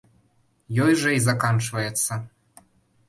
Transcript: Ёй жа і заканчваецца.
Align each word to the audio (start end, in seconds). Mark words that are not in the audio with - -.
Ёй 0.87 0.93
жа 1.01 1.13
і 1.17 1.21
заканчваецца. 1.27 2.21